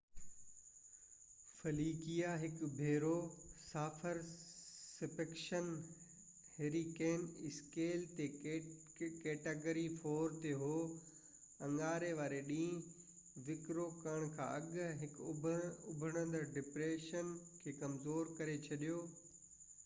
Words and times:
Felicia 1.55 2.29
هڪ 2.43 2.69
ڀيرو 2.77 3.11
Saffir Simpson 3.63 5.67
hurricane 6.61 7.27
scale 7.51 8.07
تي 8.21 8.27
ڪيٽيگري 9.01 9.83
4 10.07 10.35
تي 10.47 10.55
هو 10.63 10.71
اڱاري 11.69 12.11
واري 12.23 12.41
ڏينهن 12.49 13.47
وکرڻ 13.53 13.97
کان 14.05 14.27
اڳ 14.49 14.75
هڪ 15.05 15.31
اڀرندڙ 15.37 16.45
ڊپريشن 16.59 17.33
کي 17.63 17.79
ڪمزور 17.85 18.37
ڪري 18.43 18.61
ڇڏيو 18.69 18.99